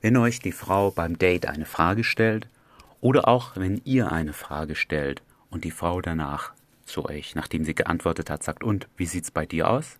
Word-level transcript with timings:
Wenn 0.00 0.16
euch 0.16 0.38
die 0.38 0.52
Frau 0.52 0.92
beim 0.92 1.18
Date 1.18 1.46
eine 1.46 1.66
Frage 1.66 2.04
stellt 2.04 2.48
oder 3.00 3.26
auch 3.26 3.56
wenn 3.56 3.80
ihr 3.84 4.12
eine 4.12 4.32
Frage 4.32 4.76
stellt 4.76 5.22
und 5.50 5.64
die 5.64 5.72
Frau 5.72 6.00
danach 6.00 6.52
zu 6.84 7.04
euch, 7.04 7.34
nachdem 7.34 7.64
sie 7.64 7.74
geantwortet 7.74 8.30
hat, 8.30 8.44
sagt, 8.44 8.62
und 8.62 8.86
wie 8.96 9.06
sieht's 9.06 9.32
bei 9.32 9.44
dir 9.44 9.68
aus? 9.68 9.98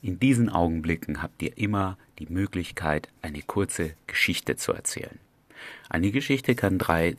In 0.00 0.18
diesen 0.18 0.48
Augenblicken 0.48 1.22
habt 1.22 1.42
ihr 1.42 1.58
immer 1.58 1.98
die 2.18 2.28
Möglichkeit, 2.30 3.10
eine 3.20 3.42
kurze 3.42 3.92
Geschichte 4.06 4.56
zu 4.56 4.72
erzählen. 4.72 5.18
Eine 5.90 6.12
Geschichte 6.12 6.54
kann 6.54 6.78
drei 6.78 7.16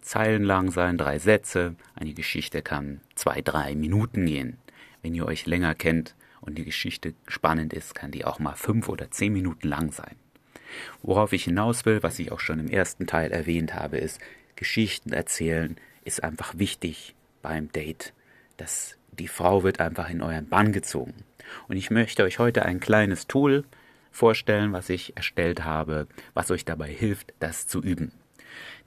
Zeilen 0.00 0.42
lang 0.42 0.72
sein, 0.72 0.98
drei 0.98 1.20
Sätze. 1.20 1.76
Eine 1.94 2.14
Geschichte 2.14 2.62
kann 2.62 3.00
zwei, 3.14 3.42
drei 3.42 3.76
Minuten 3.76 4.26
gehen. 4.26 4.56
Wenn 5.02 5.14
ihr 5.14 5.26
euch 5.26 5.46
länger 5.46 5.76
kennt 5.76 6.16
und 6.40 6.58
die 6.58 6.64
Geschichte 6.64 7.14
spannend 7.28 7.72
ist, 7.72 7.94
kann 7.94 8.10
die 8.10 8.24
auch 8.24 8.40
mal 8.40 8.56
fünf 8.56 8.88
oder 8.88 9.10
zehn 9.12 9.32
Minuten 9.32 9.68
lang 9.68 9.92
sein. 9.92 10.16
Worauf 11.02 11.32
ich 11.32 11.44
hinaus 11.44 11.84
will, 11.84 12.02
was 12.02 12.18
ich 12.18 12.32
auch 12.32 12.40
schon 12.40 12.60
im 12.60 12.68
ersten 12.68 13.06
Teil 13.06 13.32
erwähnt 13.32 13.74
habe, 13.74 13.98
ist, 13.98 14.20
Geschichten 14.56 15.12
erzählen 15.12 15.76
ist 16.04 16.22
einfach 16.22 16.58
wichtig 16.58 17.14
beim 17.42 17.72
Date. 17.72 18.12
Das, 18.56 18.96
die 19.18 19.28
Frau 19.28 19.62
wird 19.62 19.80
einfach 19.80 20.10
in 20.10 20.22
euren 20.22 20.48
Bann 20.48 20.72
gezogen. 20.72 21.14
Und 21.68 21.76
ich 21.76 21.90
möchte 21.90 22.24
euch 22.24 22.38
heute 22.38 22.64
ein 22.64 22.80
kleines 22.80 23.26
Tool 23.26 23.64
vorstellen, 24.10 24.72
was 24.72 24.88
ich 24.88 25.16
erstellt 25.16 25.64
habe, 25.64 26.06
was 26.34 26.50
euch 26.50 26.64
dabei 26.64 26.88
hilft, 26.88 27.32
das 27.38 27.66
zu 27.66 27.80
üben. 27.82 28.12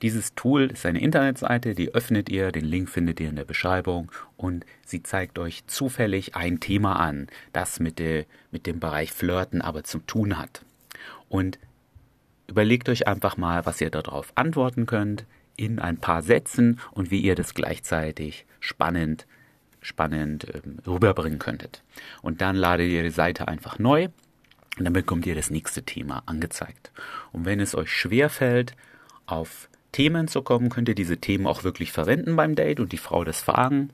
Dieses 0.02 0.36
Tool 0.36 0.72
ist 0.72 0.86
eine 0.86 1.02
Internetseite, 1.02 1.76
die 1.76 1.94
öffnet 1.94 2.30
ihr, 2.30 2.52
den 2.52 2.66
Link 2.66 2.90
findet 2.90 3.20
ihr 3.20 3.30
in 3.30 3.38
der 3.38 3.45
Beschreibung 3.45 4.12
und 4.36 4.66
sie 4.86 5.02
zeigt 5.02 5.40
euch 5.40 5.66
zufällig 5.68 6.36
ein 6.36 6.59
Thema 6.59 7.00
an, 7.00 7.28
das 7.54 7.80
mit, 7.80 8.00
de, 8.00 8.26
mit 8.52 8.68
dem 8.68 8.80
Bereich 8.80 9.14
Flirten 9.14 9.62
aber 9.62 9.84
zu 9.84 10.00
tun 10.00 10.38
hat. 10.38 10.66
Und 11.30 11.58
überlegt 12.54 12.88
euch 12.88 13.08
einfach 13.08 13.36
mal, 13.36 13.66
was 13.66 13.82
ihr 13.82 13.90
darauf 13.90 14.32
antworten 14.36 14.86
könnt 14.86 15.26
in 15.58 15.80
ein 15.80 15.98
paar 15.98 16.22
Sätzen 16.22 16.80
und 16.92 17.10
wie 17.10 17.20
ihr 17.20 17.34
das 17.34 17.56
gleichzeitig 17.56 18.45
spannend 18.60 19.26
spannend 19.82 20.48
ähm, 20.54 20.78
rüberbringen 20.86 21.40
könntet. 21.40 21.84
Und 22.22 22.42
dann 22.42 22.56
ladet 22.56 22.90
ihr 22.90 23.04
die 23.04 23.10
Seite 23.10 23.48
einfach 23.48 23.80
neu 23.80 24.08
und 24.78 24.86
dann 24.86 24.94
bekommt 24.94 25.26
ihr 25.26 25.36
das 25.36 25.50
nächste 25.50 25.84
Thema 25.84 26.23
angezeigt. 26.26 26.92
Und 27.32 27.45
wenn 27.45 27.60
es 27.60 27.76
euch 27.76 27.92
schwer 27.92 28.30
fällt, 28.30 28.76
auf 29.26 29.67
Themen 29.92 30.28
zu 30.28 30.42
kommen, 30.42 30.70
könnt 30.70 30.90
ihr 30.90 30.95
diese 30.95 31.17
Themen 31.17 31.48
auch 31.48 31.64
wirklich 31.64 31.92
verwenden 31.92 32.36
beim 32.36 32.56
Date 32.56 32.80
und 32.80 32.92
die 32.92 32.98
Frau 32.98 33.23
das 33.23 33.42
fragen. 33.42 33.90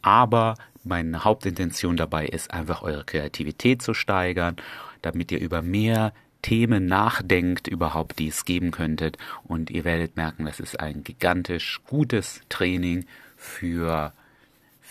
Aber 0.00 0.54
meine 0.82 1.24
Hauptintention 1.24 1.96
dabei 1.96 2.26
ist 2.26 2.52
einfach 2.52 2.82
eure 2.82 3.04
Kreativität 3.04 3.82
zu 3.82 3.94
steigern, 3.94 4.56
damit 5.02 5.30
ihr 5.30 5.40
über 5.40 5.60
mehr 5.60 6.12
Themen 6.42 6.86
nachdenkt, 6.86 7.68
überhaupt 7.68 8.18
die 8.18 8.28
es 8.28 8.44
geben 8.44 8.70
könntet. 8.70 9.16
Und 9.44 9.70
ihr 9.70 9.84
werdet 9.84 10.16
merken, 10.16 10.44
das 10.44 10.60
ist 10.60 10.78
ein 10.78 11.04
gigantisch 11.04 11.80
gutes 11.86 12.40
Training 12.48 13.06
für 13.36 14.12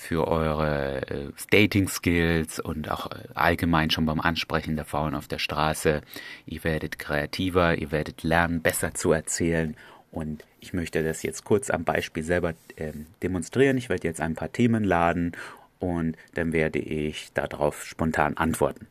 für 0.02 0.28
eure 0.28 1.08
äh, 1.08 1.30
Dating-Skills 1.52 2.60
und 2.60 2.90
auch 2.90 3.12
äh, 3.12 3.20
allgemein 3.36 3.92
schon 3.92 4.08
beim 4.08 4.20
Ansprechen 4.20 4.76
der 4.76 4.86
Frauen 4.86 5.14
auf 5.14 5.28
der 5.28 5.38
Straße. 5.38 6.02
Ihr 6.48 6.64
werdet 6.64 6.98
kreativer, 6.98 7.78
ihr 7.78 7.92
werdet 7.92 8.24
lernen, 8.24 8.64
besser 8.64 8.96
zu 8.96 9.12
erzählen. 9.12 9.76
Und 10.12 10.44
ich 10.60 10.74
möchte 10.74 11.04
das 11.04 11.22
jetzt 11.22 11.44
kurz 11.44 11.70
am 11.70 11.84
Beispiel 11.84 12.24
selber 12.24 12.56
äh, 12.78 12.94
demonstrieren. 13.22 13.78
Ich 13.78 13.90
werde 13.90 14.08
jetzt 14.08 14.22
ein 14.22 14.34
paar 14.34 14.52
Themen 14.52 14.84
laden 14.84 15.34
und 15.78 16.18
dann 16.34 16.52
werde 16.52 16.80
ich 16.80 17.32
darauf 17.34 17.86
spontan 17.86 18.38
antworten. 18.38 18.88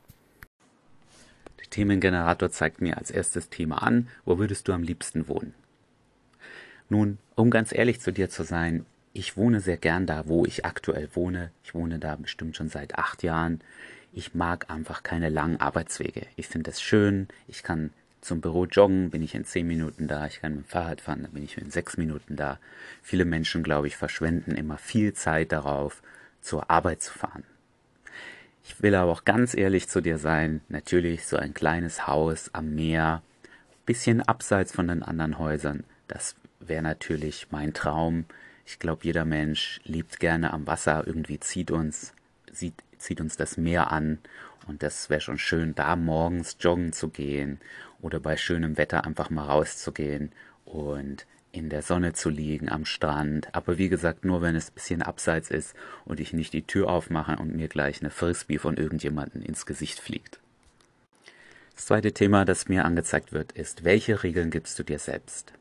Themengenerator 1.71 2.51
zeigt 2.51 2.81
mir 2.81 2.99
als 2.99 3.11
erstes 3.11 3.49
Thema 3.49 3.83
an, 3.83 4.09
wo 4.25 4.39
würdest 4.39 4.69
du 4.69 4.73
am 4.73 4.83
liebsten 4.83 5.29
wohnen? 5.29 5.55
Nun, 6.89 7.19
um 7.37 7.51
ganz 7.51 7.73
ehrlich 7.73 8.01
zu 8.01 8.13
dir 8.13 8.29
zu 8.29 8.43
sein, 8.43 8.85
ich 9.13 9.37
wohne 9.37 9.61
sehr 9.61 9.77
gern 9.77 10.07
da, 10.07 10.29
wo 10.29 10.45
ich 10.45 10.65
aktuell 10.65 11.09
wohne. 11.15 11.51
Ich 11.65 11.75
wohne 11.75 11.99
da 11.99 12.17
bestimmt 12.17 12.57
schon 12.57 12.69
seit 12.69 12.97
acht 12.97 13.23
Jahren. 13.23 13.61
Ich 14.13 14.35
mag 14.35 14.71
einfach 14.71 15.03
keine 15.03 15.29
langen 15.29 15.61
Arbeitswege. 15.61 16.27
Ich 16.37 16.49
finde 16.49 16.71
es 16.71 16.81
schön. 16.81 17.29
Ich 17.49 17.63
kann 17.63 17.91
zum 18.21 18.41
Büro 18.41 18.67
joggen, 18.67 19.11
bin 19.11 19.23
ich 19.23 19.35
in 19.35 19.45
zehn 19.45 19.67
Minuten 19.67 20.07
da. 20.07 20.27
Ich 20.27 20.41
kann 20.41 20.57
mit 20.57 20.67
dem 20.67 20.69
Fahrrad 20.69 21.01
fahren, 21.01 21.23
dann 21.23 21.33
bin 21.33 21.45
ich 21.45 21.57
in 21.57 21.71
sechs 21.71 21.97
Minuten 21.97 22.37
da. 22.37 22.59
Viele 23.03 23.25
Menschen, 23.25 23.63
glaube 23.63 23.87
ich, 23.87 23.97
verschwenden 23.97 24.55
immer 24.55 24.79
viel 24.79 25.13
Zeit 25.15 25.53
darauf, 25.53 26.03
zur 26.41 26.71
Arbeit 26.71 27.03
zu 27.03 27.13
fahren. 27.13 27.45
Ich 28.71 28.85
will 28.85 28.95
aber 28.95 29.11
auch 29.11 29.25
ganz 29.25 29.57
ehrlich 29.57 29.89
zu 29.89 30.01
dir 30.01 30.17
sein. 30.17 30.61
Natürlich 30.69 31.27
so 31.27 31.37
ein 31.37 31.55
kleines 31.55 32.07
Haus 32.07 32.51
am 32.53 32.77
Meer, 32.77 33.21
bisschen 33.85 34.23
abseits 34.23 34.73
von 34.73 34.87
den 34.87 35.03
anderen 35.03 35.39
Häusern. 35.41 35.83
Das 36.07 36.37
wäre 36.61 36.81
natürlich 36.81 37.49
mein 37.51 37.75
Traum. 37.75 38.27
Ich 38.65 38.79
glaube, 38.79 39.01
jeder 39.03 39.25
Mensch 39.25 39.81
lebt 39.83 40.21
gerne 40.21 40.53
am 40.53 40.69
Wasser, 40.69 41.03
irgendwie 41.05 41.41
zieht 41.41 41.73
uns, 41.73 42.15
sieht, 42.53 42.75
zieht 42.97 43.21
uns 43.21 43.37
das 43.37 43.57
Meer 43.57 43.91
an. 43.91 44.19
Und 44.69 44.85
das 44.85 45.11
wäre 45.11 45.21
schon 45.21 45.39
schön, 45.39 45.75
da 45.75 45.97
morgens 45.97 46.57
joggen 46.61 46.93
zu 46.93 47.09
gehen 47.09 47.59
oder 48.01 48.21
bei 48.21 48.37
schönem 48.37 48.79
Wetter 48.79 49.05
einfach 49.05 49.31
mal 49.31 49.47
rauszugehen 49.47 50.31
und 50.65 51.27
in 51.53 51.69
der 51.69 51.83
Sonne 51.83 52.13
zu 52.13 52.31
liegen 52.31 52.69
am 52.69 52.85
Strand. 52.85 53.55
Aber 53.55 53.79
wie 53.79 53.89
gesagt, 53.89 54.25
nur 54.25 54.43
wenn 54.43 54.55
es 54.55 54.71
ein 54.71 54.75
bisschen 54.75 55.03
abseits 55.03 55.51
ist 55.51 55.75
und 56.05 56.21
ich 56.21 56.33
nicht 56.33 56.53
die 56.53 56.67
Tür 56.67 56.89
aufmache 56.89 57.37
und 57.37 57.55
mir 57.55 57.69
gleich 57.69 58.01
eine 58.01 58.11
Frisbee 58.11 58.59
von 58.59 58.77
irgendjemandem 58.77 59.43
ins 59.43 59.67
Gesicht 59.67 59.99
fliegt. 59.99 60.41
Das 61.75 61.87
zweite 61.87 62.13
Thema, 62.13 62.45
das 62.45 62.69
mir 62.69 62.85
angezeigt 62.85 63.33
wird, 63.33 63.53
ist, 63.53 63.85
welche 63.85 64.23
Regeln 64.23 64.51
gibst 64.51 64.79
du 64.79 64.83
dir 64.83 64.99
selbst? 64.99 65.53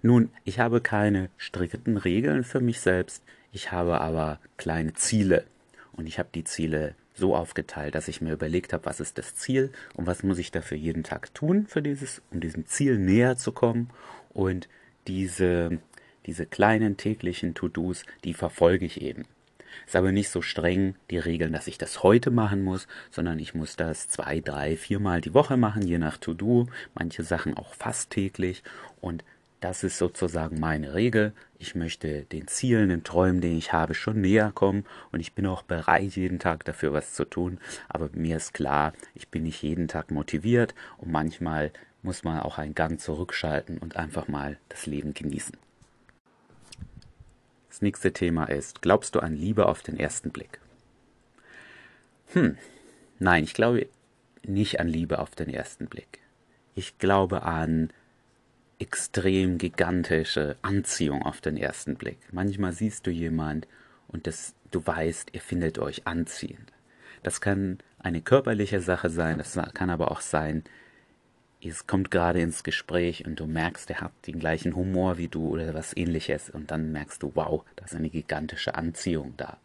Nun, 0.00 0.30
ich 0.44 0.58
habe 0.58 0.80
keine 0.80 1.28
strikten 1.36 1.96
Regeln 1.96 2.44
für 2.44 2.60
mich 2.60 2.80
selbst, 2.80 3.22
ich 3.52 3.70
habe 3.70 4.00
aber 4.00 4.40
kleine 4.56 4.94
Ziele. 4.94 5.44
Und 5.92 6.06
ich 6.06 6.18
habe 6.18 6.30
die 6.34 6.44
Ziele 6.44 6.94
so 7.14 7.36
aufgeteilt, 7.36 7.94
dass 7.94 8.08
ich 8.08 8.20
mir 8.20 8.32
überlegt 8.32 8.72
habe, 8.72 8.86
was 8.86 9.00
ist 9.00 9.18
das 9.18 9.34
Ziel 9.34 9.70
und 9.94 10.06
was 10.06 10.22
muss 10.22 10.38
ich 10.38 10.50
dafür 10.50 10.76
jeden 10.76 11.04
Tag 11.04 11.34
tun, 11.34 11.66
für 11.66 11.82
dieses, 11.82 12.22
um 12.30 12.40
diesem 12.40 12.66
Ziel 12.66 12.98
näher 12.98 13.36
zu 13.36 13.52
kommen. 13.52 13.90
Und 14.32 14.68
diese, 15.06 15.78
diese 16.26 16.46
kleinen 16.46 16.96
täglichen 16.96 17.54
To-Dos, 17.54 18.04
die 18.24 18.34
verfolge 18.34 18.86
ich 18.86 19.00
eben. 19.00 19.24
Ist 19.86 19.96
aber 19.96 20.12
nicht 20.12 20.28
so 20.28 20.42
streng 20.42 20.94
die 21.10 21.18
Regeln, 21.18 21.52
dass 21.52 21.66
ich 21.66 21.78
das 21.78 22.02
heute 22.02 22.30
machen 22.30 22.62
muss, 22.62 22.86
sondern 23.10 23.38
ich 23.38 23.54
muss 23.54 23.76
das 23.76 24.08
zwei, 24.08 24.40
drei, 24.40 24.76
viermal 24.76 25.20
die 25.20 25.34
Woche 25.34 25.56
machen, 25.56 25.82
je 25.82 25.98
nach 25.98 26.18
To-Do, 26.18 26.68
manche 26.94 27.22
Sachen 27.22 27.56
auch 27.56 27.74
fast 27.74 28.10
täglich. 28.10 28.62
Und 29.00 29.24
das 29.60 29.84
ist 29.84 29.96
sozusagen 29.98 30.58
meine 30.58 30.94
Regel. 30.94 31.32
Ich 31.58 31.76
möchte 31.76 32.24
den 32.24 32.48
Zielen, 32.48 32.88
den 32.88 33.04
Träumen, 33.04 33.40
den 33.40 33.56
ich 33.56 33.72
habe, 33.72 33.94
schon 33.94 34.20
näher 34.20 34.50
kommen 34.52 34.84
und 35.12 35.20
ich 35.20 35.34
bin 35.34 35.46
auch 35.46 35.62
bereit, 35.62 36.16
jeden 36.16 36.40
Tag 36.40 36.64
dafür 36.64 36.92
was 36.92 37.14
zu 37.14 37.24
tun. 37.24 37.58
Aber 37.88 38.10
mir 38.12 38.36
ist 38.36 38.54
klar, 38.54 38.92
ich 39.14 39.28
bin 39.28 39.44
nicht 39.44 39.62
jeden 39.62 39.86
Tag 39.86 40.10
motiviert 40.10 40.74
und 40.98 41.12
manchmal 41.12 41.70
muss 42.02 42.24
man 42.24 42.40
auch 42.40 42.58
einen 42.58 42.74
Gang 42.74 43.00
zurückschalten 43.00 43.78
und 43.78 43.96
einfach 43.96 44.28
mal 44.28 44.58
das 44.68 44.86
Leben 44.86 45.14
genießen. 45.14 45.56
Das 47.68 47.80
nächste 47.80 48.12
Thema 48.12 48.44
ist, 48.44 48.82
glaubst 48.82 49.14
du 49.14 49.20
an 49.20 49.34
Liebe 49.34 49.66
auf 49.66 49.82
den 49.82 49.98
ersten 49.98 50.30
Blick? 50.30 50.60
Hm, 52.32 52.58
nein, 53.18 53.44
ich 53.44 53.54
glaube 53.54 53.88
nicht 54.44 54.80
an 54.80 54.88
Liebe 54.88 55.18
auf 55.18 55.30
den 55.30 55.48
ersten 55.48 55.86
Blick. 55.86 56.20
Ich 56.74 56.98
glaube 56.98 57.42
an 57.44 57.90
extrem 58.78 59.58
gigantische 59.58 60.56
Anziehung 60.62 61.22
auf 61.22 61.40
den 61.40 61.56
ersten 61.56 61.94
Blick. 61.94 62.18
Manchmal 62.32 62.72
siehst 62.72 63.06
du 63.06 63.10
jemand 63.10 63.68
und 64.08 64.26
das, 64.26 64.54
du 64.70 64.84
weißt, 64.84 65.30
ihr 65.32 65.40
findet 65.40 65.78
euch 65.78 66.06
anziehend. 66.06 66.72
Das 67.22 67.40
kann 67.40 67.78
eine 67.98 68.20
körperliche 68.20 68.80
Sache 68.80 69.08
sein, 69.08 69.38
das 69.38 69.58
kann 69.74 69.90
aber 69.90 70.10
auch 70.10 70.20
sein, 70.20 70.64
es 71.64 71.86
kommt 71.86 72.10
gerade 72.10 72.40
ins 72.40 72.64
Gespräch 72.64 73.24
und 73.24 73.38
du 73.38 73.46
merkst, 73.46 73.88
er 73.90 74.00
hat 74.00 74.12
den 74.26 74.38
gleichen 74.38 74.74
Humor 74.74 75.18
wie 75.18 75.28
du 75.28 75.48
oder 75.48 75.74
was 75.74 75.96
ähnliches 75.96 76.50
und 76.50 76.70
dann 76.70 76.92
merkst 76.92 77.22
du, 77.22 77.32
wow, 77.34 77.64
da 77.76 77.84
ist 77.84 77.94
eine 77.94 78.10
gigantische 78.10 78.74
Anziehung 78.74 79.34
da. 79.36 79.58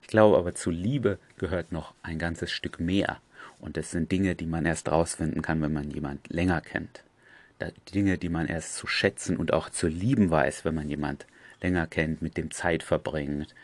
Ich 0.00 0.08
glaube 0.08 0.38
aber 0.38 0.54
zu 0.54 0.70
Liebe 0.70 1.18
gehört 1.36 1.72
noch 1.72 1.94
ein 2.02 2.18
ganzes 2.18 2.50
Stück 2.50 2.80
mehr 2.80 3.20
und 3.58 3.76
das 3.76 3.90
sind 3.90 4.10
Dinge, 4.10 4.34
die 4.34 4.46
man 4.46 4.64
erst 4.64 4.90
rausfinden 4.90 5.42
kann, 5.42 5.60
wenn 5.60 5.72
man 5.72 5.90
jemand 5.90 6.28
länger 6.30 6.60
kennt. 6.60 7.04
Dinge, 7.92 8.16
die 8.16 8.30
man 8.30 8.46
erst 8.46 8.76
zu 8.76 8.86
schätzen 8.86 9.36
und 9.36 9.52
auch 9.52 9.68
zu 9.68 9.86
lieben 9.86 10.30
weiß, 10.30 10.64
wenn 10.64 10.74
man 10.74 10.88
jemand 10.88 11.26
länger 11.60 11.86
kennt, 11.86 12.22
mit 12.22 12.38
dem 12.38 12.50
Zeit 12.50 12.82
verbringt. 12.82 13.54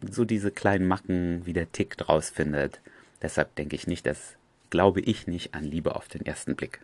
So 0.00 0.24
diese 0.24 0.50
kleinen 0.50 0.88
Macken, 0.88 1.46
wie 1.46 1.52
der 1.52 1.70
Tick 1.70 1.96
draus 1.96 2.28
findet. 2.28 2.80
Deshalb 3.22 3.54
denke 3.54 3.76
ich 3.76 3.86
nicht, 3.86 4.04
dass, 4.04 4.34
glaube 4.70 5.00
ich 5.00 5.28
nicht 5.28 5.54
an 5.54 5.62
Liebe 5.62 5.94
auf 5.94 6.08
den 6.08 6.26
ersten 6.26 6.56
Blick. 6.56 6.80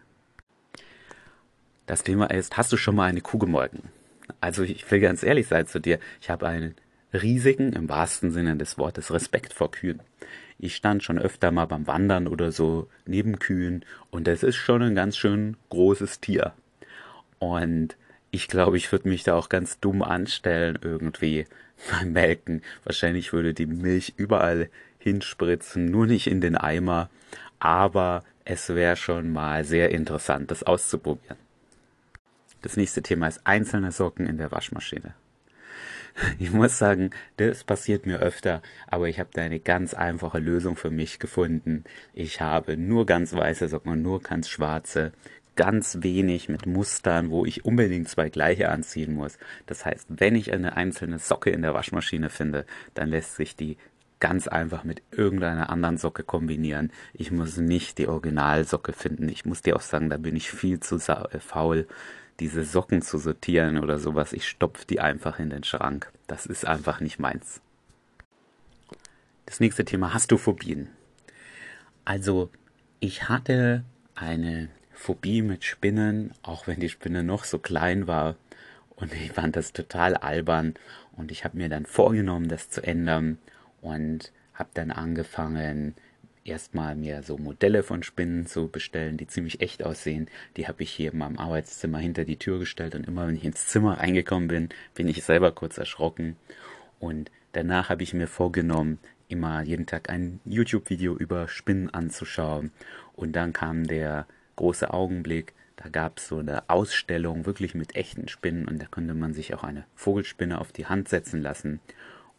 Das 1.87 2.05
Thema 2.05 2.31
ist, 2.31 2.57
hast 2.57 2.73
du 2.73 2.77
schon 2.77 2.95
mal 2.95 3.07
eine 3.07 3.21
Kuh 3.21 3.39
gemolken? 3.39 3.83
Also 4.41 4.63
ich 4.63 4.89
will 4.91 5.01
ganz 5.01 5.23
ehrlich 5.23 5.49
sein 5.49 5.67
zu 5.67 5.81
dir, 5.81 5.99
ich 6.21 6.31
habe 6.31 6.47
einen 6.47 6.75
Risiken 7.13 7.73
im 7.73 7.89
wahrsten 7.89 8.31
Sinne 8.31 8.57
des 8.57 8.79
Wortes 8.79 9.13
Respekt 9.13 9.53
vor 9.53 9.71
Kühen. 9.71 10.01
Ich 10.59 10.77
stand 10.77 11.03
schon 11.03 11.19
öfter 11.19 11.51
mal 11.51 11.67
beim 11.67 11.87
Wandern 11.87 12.29
oder 12.29 12.53
so 12.53 12.89
neben 13.05 13.39
Kühen 13.39 13.85
und 14.11 14.29
es 14.29 14.43
ist 14.43 14.57
schon 14.57 14.83
ein 14.83 14.95
ganz 14.95 15.17
schön 15.17 15.57
großes 15.71 16.21
Tier. 16.21 16.53
Und 17.41 17.97
ich 18.31 18.47
glaube, 18.47 18.77
ich 18.77 18.91
würde 18.93 19.09
mich 19.09 19.25
da 19.25 19.35
auch 19.35 19.49
ganz 19.49 19.81
dumm 19.81 20.03
anstellen 20.03 20.79
irgendwie 20.81 21.47
beim 21.91 22.13
Melken. 22.13 22.63
Wahrscheinlich 22.85 23.33
würde 23.33 23.55
die 23.55 23.67
Milch 23.67 24.15
überall 24.17 24.71
hinspritzen, 24.99 25.87
nur 25.87 26.07
nicht 26.07 26.29
in 26.29 26.41
den 26.41 26.57
Eimer. 26.57 27.11
Aber 27.59 28.23
es 28.45 28.69
wäre 28.71 28.97
schon 28.97 29.33
mal 29.33 29.65
sehr 29.65 29.91
interessant, 29.91 30.51
das 30.51 30.63
auszuprobieren. 30.63 31.37
Das 32.63 32.77
nächste 32.77 33.03
Thema 33.03 33.27
ist 33.27 33.41
einzelne 33.45 33.93
Socken 33.93 34.27
in 34.27 34.39
der 34.39 34.51
Waschmaschine. 34.51 35.15
Ich 36.39 36.53
muss 36.53 36.79
sagen, 36.79 37.11
das 37.39 37.65
passiert 37.65 38.07
mir 38.07 38.19
öfter, 38.19 38.63
aber 38.87 39.09
ich 39.09 39.19
habe 39.19 39.31
da 39.33 39.43
eine 39.43 39.61
ganz 39.61 39.95
einfache 39.95 40.39
Lösung 40.39 40.77
für 40.77 40.91
mich 40.91 41.19
gefunden. 41.19 41.85
Ich 42.13 42.41
habe 42.41 42.77
nur 42.77 43.07
ganz 43.07 43.35
weiße 43.35 43.69
Socken 43.69 43.93
und 43.93 44.03
nur 44.03 44.21
ganz 44.21 44.49
schwarze, 44.49 45.13
ganz 45.57 45.99
wenig 46.01 46.49
mit 46.49 46.67
Mustern, 46.67 47.31
wo 47.31 47.45
ich 47.45 47.65
unbedingt 47.65 48.09
zwei 48.09 48.29
gleiche 48.29 48.69
anziehen 48.71 49.15
muss. 49.15 49.39
Das 49.67 49.85
heißt, 49.85 50.07
wenn 50.09 50.35
ich 50.35 50.53
eine 50.53 50.77
einzelne 50.77 51.19
Socke 51.19 51.51
in 51.51 51.63
der 51.63 51.75
Waschmaschine 51.75 52.31
finde, 52.31 52.67
dann 52.95 53.09
lässt 53.09 53.37
sich 53.37 53.57
die 53.57 53.77
ganz 54.21 54.47
einfach 54.47 54.85
mit 54.85 55.03
irgendeiner 55.11 55.69
anderen 55.69 55.97
Socke 55.97 56.23
kombinieren. 56.23 56.93
Ich 57.13 57.33
muss 57.33 57.57
nicht 57.57 57.99
die 57.99 58.07
Originalsocke 58.07 58.93
finden. 58.93 59.29
Ich 59.29 59.45
muss 59.45 59.63
dir 59.63 59.75
auch 59.75 59.81
sagen, 59.81 60.11
da 60.11 60.17
bin 60.17 60.37
ich 60.37 60.51
viel 60.53 60.79
zu 60.79 60.97
äh, 60.97 61.41
faul, 61.41 61.89
diese 62.41 62.65
Socken 62.65 63.03
zu 63.03 63.19
sortieren 63.19 63.79
oder 63.79 63.99
sowas. 63.99 64.33
Ich 64.33 64.49
stopfe 64.49 64.87
die 64.87 65.01
einfach 65.01 65.39
in 65.39 65.51
den 65.51 65.65
Schrank. 65.65 66.11
Das 66.27 66.47
ist 66.47 66.67
einfach 66.67 67.01
nicht 67.01 67.19
meins. 67.19 67.61
Das 69.47 69.61
nächste 69.61 69.85
Thema, 69.85 70.15
hast 70.15 70.31
du 70.31 70.39
Phobien? 70.39 70.89
Also, 72.05 72.51
ich 73.01 73.29
hatte 73.29 73.85
eine 74.15 74.69
Phobie 74.93 75.43
mit 75.43 75.65
Spinnen, 75.65 76.33
auch 76.43 76.67
wenn 76.67 76.81
die 76.81 76.89
Spinne 76.89 77.23
noch 77.23 77.45
so 77.45 77.59
klein 77.59 78.07
war. 78.07 78.37
Und 78.97 79.13
ich 79.13 79.33
fand 79.33 79.57
das 79.57 79.73
total 79.73 80.17
albern. 80.17 80.75
Und 81.17 81.31
ich 81.31 81.45
habe 81.45 81.59
mir 81.59 81.69
dann 81.69 81.87
vorgenommen, 81.87 82.49
das 82.49 82.71
zu 82.71 82.83
ändern. 82.83 83.39
Und 83.81 84.33
habe 84.55 84.71
dann 84.75 84.91
angefangen, 84.91 85.95
erstmal 86.45 86.95
mir 86.95 87.23
so 87.23 87.39
Modelle 87.39 87.83
von 87.83 88.03
Spinnen 88.03 88.47
zu 88.47 88.69
bestellen, 88.69 89.17
die 89.17 89.27
ziemlich 89.27 89.61
echt 89.61 89.85
aussehen. 89.85 90.29
Die 90.57 90.67
habe 90.69 90.83
ich 90.83 90.91
hier 90.91 91.13
in 91.13 91.19
meinem 91.19 91.39
Arbeitszimmer 91.39 91.99
hinter 91.99 92.25
die 92.25 92.39
Tür 92.39 92.59
gestellt 92.59 92.95
und 92.95 93.07
immer 93.07 93.27
wenn 93.27 93.37
ich 93.37 93.45
ins 93.45 93.67
Zimmer 93.67 93.99
reingekommen 93.99 94.49
bin, 94.49 94.69
bin 94.95 95.09
ich 95.09 95.23
selber 95.25 95.53
kurz 95.53 95.79
erschrocken. 95.79 96.37
Und 96.99 97.31
danach 97.53 97.89
habe 97.89 98.03
ich 98.03 98.15
mir 98.15 98.27
vorgenommen, 98.27 98.99
immer 99.29 99.63
jeden 99.63 99.87
Tag 99.87 100.11
ein 100.11 100.41
YouTube-Video 100.45 101.17
über 101.17 101.49
Spinnen 101.49 101.93
anzuschauen. 101.93 102.71
Und 103.15 103.33
dann 103.33 103.53
kam 103.53 103.87
der 103.87 104.27
große 104.57 104.93
Augenblick, 104.93 105.55
da 105.77 105.89
gab 105.89 106.19
es 106.19 106.29
so 106.29 106.39
eine 106.39 106.69
Ausstellung 106.69 107.47
wirklich 107.47 107.75
mit 107.75 107.97
echten 107.97 108.29
Spinnen 108.29 108.69
und 108.69 108.81
da 108.81 108.87
konnte 108.87 109.15
man 109.15 109.33
sich 109.33 109.55
auch 109.55 109.65
eine 109.65 109.85
Vogelspinne 109.97 110.61
auf 110.61 110.71
die 110.71 110.87
Hand 110.87 111.09
setzen 111.09 111.41
lassen. 111.43 111.81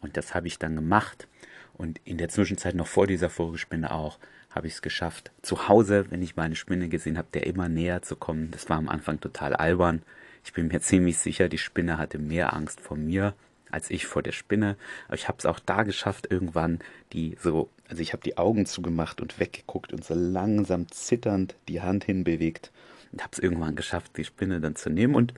Und 0.02 0.18
das 0.18 0.36
habe 0.36 0.48
ich 0.48 0.60
dann 0.60 0.76
gemacht. 0.76 1.28
Und 1.74 2.00
in 2.06 2.18
der 2.18 2.30
Zwischenzeit 2.30 2.76
noch 2.76 2.88
vor 2.88 3.08
dieser 3.08 3.30
Vogelspinne 3.30 3.92
auch 3.92 4.20
habe 4.52 4.68
ich 4.68 4.74
es 4.74 4.82
geschafft, 4.82 5.32
zu 5.42 5.68
Hause, 5.68 6.06
wenn 6.10 6.22
ich 6.22 6.36
meine 6.36 6.56
Spinne 6.56 6.88
gesehen 6.88 7.18
habe, 7.18 7.28
der 7.34 7.48
immer 7.48 7.70
näher 7.70 8.04
zu 8.04 8.16
kommen. 8.16 8.52
Das 8.52 8.70
war 8.70 8.78
am 8.78 8.90
Anfang 8.90 9.20
total 9.20 9.56
albern. 9.56 10.04
Ich 10.44 10.54
bin 10.54 10.68
mir 10.68 10.80
ziemlich 10.82 11.18
sicher, 11.18 11.50
die 11.50 11.58
Spinne 11.58 11.98
hatte 11.98 12.20
mehr 12.20 12.54
Angst 12.54 12.80
vor 12.80 12.98
mir 12.98 13.34
als 13.74 13.90
ich 13.90 14.06
vor 14.06 14.22
der 14.22 14.32
Spinne. 14.32 14.78
Aber 15.08 15.16
ich 15.16 15.28
habe 15.28 15.40
es 15.40 15.46
auch 15.46 15.60
da 15.60 15.84
geschafft, 15.84 16.28
irgendwann 16.30 16.80
die 17.12 17.36
so, 17.42 17.70
also 17.90 18.02
ich 18.02 18.14
habe 18.14 18.24
die 18.24 18.38
Augen 18.38 18.66
zugemacht 18.66 19.20
und 19.20 19.40
weggeguckt 19.40 19.92
und 19.92 20.06
so 20.06 20.14
langsam 20.14 20.90
zitternd 20.92 21.56
die 21.68 21.82
Hand 21.82 22.04
hinbewegt 22.04 22.72
und 23.12 23.22
habe 23.24 23.32
es 23.34 23.40
irgendwann 23.40 23.76
geschafft, 23.76 24.16
die 24.18 24.26
Spinne 24.26 24.62
dann 24.62 24.76
zu 24.76 24.90
nehmen. 24.90 25.16
Und 25.16 25.34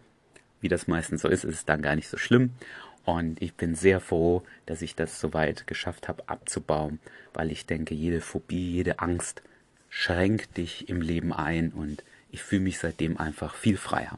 wie 0.59 0.67
das 0.67 0.87
meistens 0.87 1.21
so 1.21 1.29
ist, 1.29 1.45
ist 1.45 1.55
es 1.55 1.65
dann 1.65 1.81
gar 1.81 1.95
nicht 1.95 2.09
so 2.09 2.17
schlimm. 2.17 2.51
Und 3.05 3.41
ich 3.41 3.53
bin 3.53 3.75
sehr 3.75 3.99
froh, 3.99 4.43
dass 4.65 4.81
ich 4.81 4.95
das 4.95 5.19
soweit 5.19 5.67
geschafft 5.67 6.07
habe 6.07 6.23
abzubauen, 6.27 6.99
weil 7.33 7.51
ich 7.51 7.65
denke, 7.65 7.93
jede 7.93 8.19
Phobie, 8.19 8.71
jede 8.71 8.99
Angst 8.99 9.43
schränkt 9.89 10.57
dich 10.57 10.89
im 10.89 11.01
Leben 11.01 11.31
ein 11.31 11.71
und 11.71 12.03
ich 12.31 12.43
fühle 12.43 12.61
mich 12.63 12.79
seitdem 12.79 13.17
einfach 13.17 13.55
viel 13.55 13.77
freier. 13.77 14.17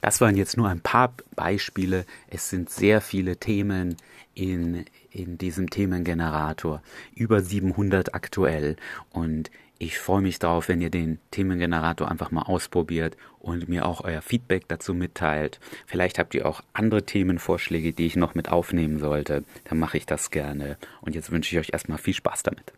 Das 0.00 0.20
waren 0.20 0.36
jetzt 0.36 0.56
nur 0.56 0.68
ein 0.68 0.80
paar 0.80 1.14
Beispiele. 1.36 2.06
Es 2.28 2.48
sind 2.48 2.70
sehr 2.70 3.00
viele 3.02 3.36
Themen 3.36 3.96
in, 4.34 4.86
in 5.10 5.36
diesem 5.36 5.68
Themengenerator. 5.68 6.82
Über 7.14 7.42
700 7.42 8.14
aktuell. 8.14 8.76
Und 9.10 9.50
ich 9.80 9.98
freue 9.98 10.20
mich 10.20 10.38
darauf, 10.38 10.68
wenn 10.68 10.82
ihr 10.82 10.90
den 10.90 11.18
Themengenerator 11.30 12.10
einfach 12.10 12.30
mal 12.30 12.42
ausprobiert 12.42 13.16
und 13.38 13.66
mir 13.66 13.86
auch 13.86 14.04
euer 14.04 14.20
Feedback 14.20 14.68
dazu 14.68 14.92
mitteilt. 14.92 15.58
Vielleicht 15.86 16.18
habt 16.18 16.34
ihr 16.34 16.44
auch 16.46 16.60
andere 16.74 17.06
Themenvorschläge, 17.06 17.94
die 17.94 18.04
ich 18.04 18.14
noch 18.14 18.34
mit 18.34 18.50
aufnehmen 18.50 18.98
sollte. 18.98 19.42
Dann 19.64 19.78
mache 19.78 19.96
ich 19.96 20.04
das 20.04 20.30
gerne. 20.30 20.76
Und 21.00 21.14
jetzt 21.14 21.32
wünsche 21.32 21.56
ich 21.56 21.60
euch 21.60 21.72
erstmal 21.72 21.96
viel 21.96 22.12
Spaß 22.12 22.42
damit. 22.42 22.74